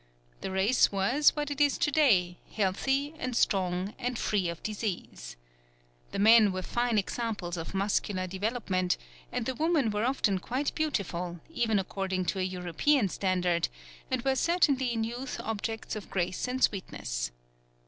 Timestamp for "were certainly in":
14.23-15.03